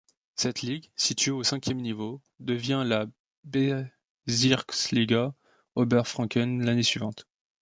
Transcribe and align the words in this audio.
Cette 0.35 0.63
ligue, 0.63 0.89
située 0.95 1.29
au 1.29 1.43
cinquième 1.43 1.77
niveau, 1.79 2.23
devient 2.39 2.83
la 2.87 3.05
Bezirksliga 3.45 5.35
Oberfranken 5.75 6.65
l’année 6.65 6.81
suivante. 6.81 7.27